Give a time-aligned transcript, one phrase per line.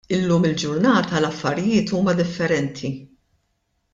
[0.15, 2.89] Illum il-ġurnata l-affarijiet huma differenti.